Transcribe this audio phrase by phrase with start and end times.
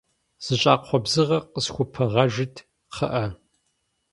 [0.43, 2.55] Зы щӏакхъуэ бзыгъэ къысхупыгъэжыт,
[2.89, 3.25] кхъыӏэ.